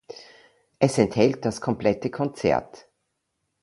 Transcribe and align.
Es 0.79 0.97
enthält 0.97 1.45
das 1.45 1.61
komplette 1.61 2.09
Konzert. 2.09 2.87